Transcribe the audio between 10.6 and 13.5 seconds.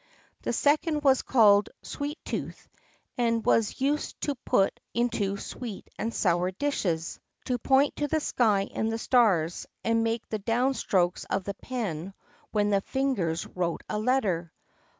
strokes of the pen when the fingers